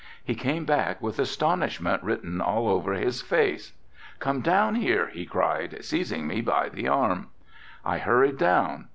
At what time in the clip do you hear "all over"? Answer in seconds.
2.41-2.93